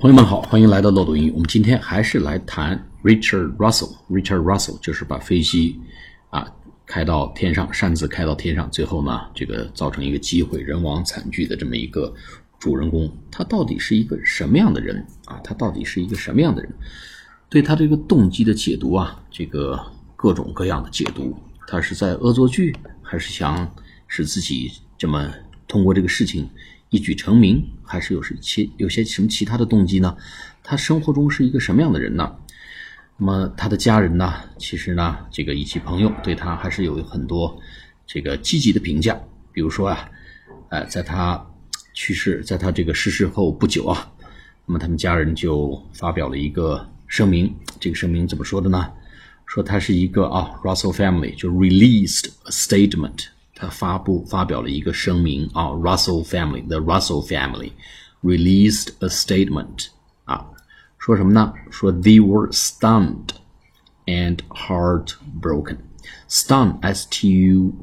[0.00, 1.30] 朋友们好，欢迎来到漏斗英语。
[1.32, 3.94] 我们今天还是来谈 Richard Russell。
[4.08, 5.78] Richard Russell 就是把飞机
[6.30, 6.50] 啊
[6.86, 12.10] 开到天上，擅自开到天上，最后呢，这个造成一个机毁人亡惨剧的这么一个
[12.58, 13.14] 主人公。
[13.30, 15.38] 他到底是一个什么样的人啊？
[15.44, 16.72] 他到底是一个什么样的人？
[17.50, 19.78] 对他这个动机的解读啊，这个
[20.16, 21.36] 各种各样的解读。
[21.66, 23.70] 他是在恶作剧，还是想
[24.08, 25.30] 使自己这么
[25.68, 26.48] 通过这个事情？
[26.90, 30.16] 一举成名，还是有是其有些什么其他的动机呢？
[30.62, 32.36] 他生活中是一个什么样的人呢？
[33.16, 34.34] 那么他的家人呢？
[34.58, 37.60] 其实呢，这个以及朋友对他还是有很多
[38.06, 39.18] 这个积极的评价。
[39.52, 40.10] 比如说啊，
[40.68, 41.44] 呃，在他
[41.94, 44.10] 去世，在他这个逝世后不久啊，
[44.66, 47.52] 那么他们家人就发表了一个声明。
[47.78, 48.90] 这个声明怎么说的呢？
[49.46, 53.26] 说他是一个啊，Russell family 就 released a statement。
[53.59, 57.71] 他发布发表了一个声明啊，Russell family，the Russell family
[58.21, 59.87] released a statement
[60.25, 60.45] 啊，
[60.97, 61.53] 说什么呢？
[61.71, 63.29] 说 they were stunned
[64.05, 67.73] and heartbroken。Stunned，s t u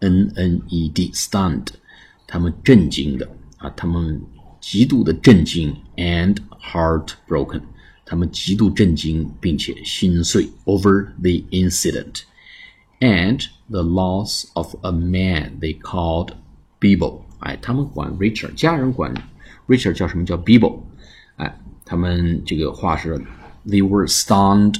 [0.00, 1.68] n n e d，stunned，
[2.26, 4.20] 他们震惊的啊，他们
[4.60, 7.62] 极度的震惊，and heartbroken，
[8.04, 12.22] 他们极度震惊并且心碎 over the incident。
[13.00, 16.34] and the loss of a man they called
[16.80, 17.22] Bibo。
[17.40, 19.12] 哎，他们管 Richard，家人管
[19.66, 20.80] Richard 叫什么叫 Bibo？
[21.36, 23.16] 哎，他们这个话是
[23.66, 24.76] they were stunned，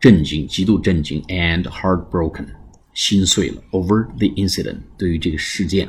[0.00, 2.46] 震惊，极度震惊，and heartbroken，
[2.94, 5.88] 心碎了，over the incident，对于这个事件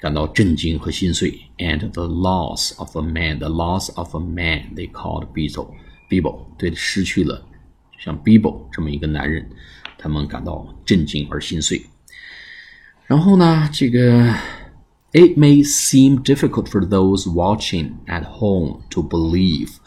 [0.00, 7.46] 感到震惊和心碎，and the loss of a man，the loss of a man they called Bibo，Bibo 对失去了
[7.97, 9.49] 像 Bibo 这么一个男人。
[9.99, 11.81] 他们感到震惊而心碎。
[13.07, 14.31] 然后呢，这个
[15.11, 19.77] It may seem difficult for those watching at home to believe，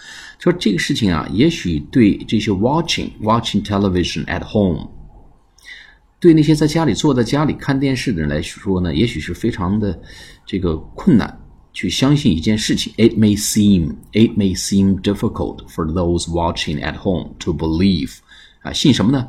[0.41, 4.91] 说这个事情啊，也许对这些 watching watching television at home，
[6.19, 10.03] 对那些在家里坐在家里看电视的人来说呢，也许是非常的
[10.45, 11.40] 这个困难
[11.73, 12.93] 去相信一件事情。
[12.97, 18.19] It may seem it may seem difficult for those watching at home to believe，
[18.63, 19.29] 啊，信什么呢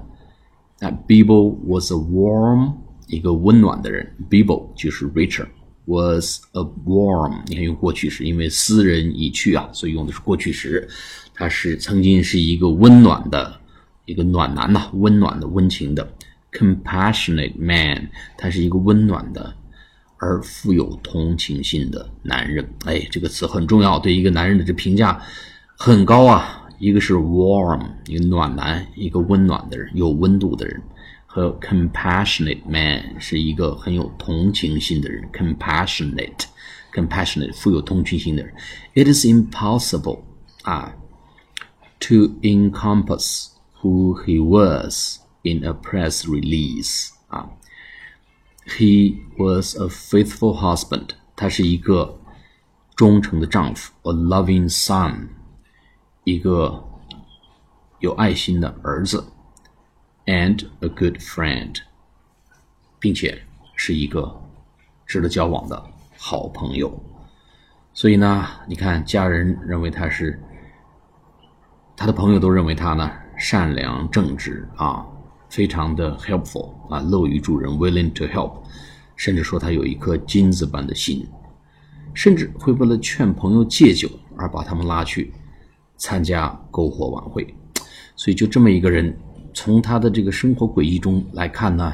[0.79, 2.73] ？that Bibo was a warm
[3.07, 5.49] 一个温暖的人，Bibo 就是 Richard
[5.85, 10.87] was a warm，你看用过去时，因为斯人已去啊，所以用的是过去时。
[11.33, 13.59] 他是曾经是一个温暖的
[14.05, 16.07] 一个暖男呐，温暖的、温情的
[16.51, 19.55] compassionate man，他是一个温暖的
[20.20, 22.66] 而富有同情心的男人。
[22.84, 25.20] 哎，这个词很重要，对一个男人的这评价
[25.76, 26.62] 很高啊。
[26.78, 30.82] 一个是 warm，一个暖男，一个温暖的人，有温度的人，
[31.24, 38.54] 和 compassionate man 是一个很有同情心的人，compassionate，compassionate 富有同情心的人。
[38.94, 40.20] It is impossible
[40.64, 40.94] 啊，
[42.00, 43.46] to encompass
[43.80, 47.48] who he was in a press release 啊
[48.65, 52.19] ，he was a faithful husband，他是一个
[52.95, 55.27] 忠诚的丈夫，a loving son。
[56.23, 56.83] 一个
[57.99, 59.25] 有爱心的儿子
[60.25, 61.77] ，and a good friend，
[62.99, 63.41] 并且
[63.75, 64.39] 是一个
[65.07, 65.83] 值得交往的
[66.17, 67.03] 好朋友。
[67.93, 70.39] 所以呢，你看，家人认为他是，
[71.97, 75.05] 他的朋友都认为他呢善良正直啊，
[75.51, 78.53] 非常的 helpful 啊，乐于助人，willing to help，
[79.15, 81.27] 甚至说他有一颗金子般的心，
[82.13, 85.31] 甚至会为了劝朋友戒酒而把他们拉去。
[85.97, 87.53] 参加篝火晚会，
[88.15, 89.15] 所以就这么一个人，
[89.53, 91.93] 从他的这个生活轨迹中来看呢，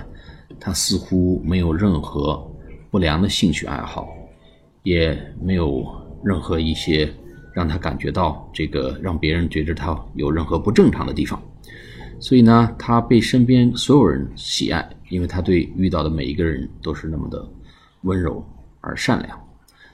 [0.62, 2.50] 他似乎没有任何
[2.90, 4.07] 不良的兴趣爱好，
[4.84, 5.85] 也没有
[6.23, 7.13] 任何一些
[7.53, 11.41] 让他感觉到这个让别人觉得他有任何不正常的地方，
[12.19, 17.47] 所以呢，他被身边所有人喜爱，因为他对遇到的每一个人都是那么的
[18.01, 18.44] 温柔
[18.81, 19.39] 而善良。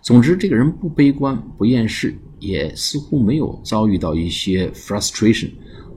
[0.01, 5.49] 总之，这个人不悲观，不厌世，也似乎没有遭遇到一些 frustration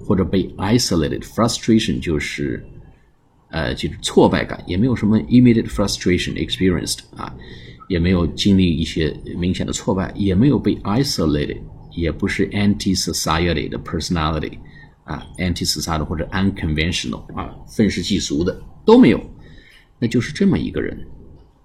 [0.05, 1.21] 或者被 isolated。
[1.21, 2.65] frustration 就是，
[3.51, 7.35] 呃，就是挫败感，也没有什么 immediate frustration experienced 啊，
[7.89, 11.59] 也没有经历一些明显的挫败，也没有被 isolated，
[11.93, 14.59] 也不是 anti society 的 personality
[15.07, 19.21] 啊，anti society 或者 unconventional 啊，愤世嫉俗的都没有，
[19.99, 21.07] 那就是这么一个人，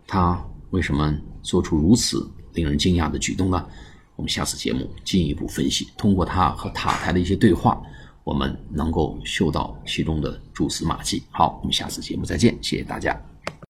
[0.07, 1.13] 他为什么？
[1.43, 3.67] 做出如此令人惊讶的举动呢？
[4.15, 5.87] 我们下次节目进一步分析。
[5.97, 7.81] 通过他和塔台的一些对话，
[8.23, 11.23] 我们能够嗅到其中的蛛丝马迹。
[11.31, 13.30] 好，我们下次节目再见，谢谢大家。